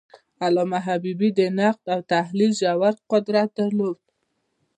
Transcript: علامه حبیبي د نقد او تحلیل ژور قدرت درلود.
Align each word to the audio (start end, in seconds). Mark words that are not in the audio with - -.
علامه 0.43 0.79
حبیبي 0.87 1.29
د 1.39 1.41
نقد 1.59 1.85
او 1.93 1.99
تحلیل 2.13 2.51
ژور 2.59 2.93
قدرت 3.11 3.49
درلود. 3.59 3.97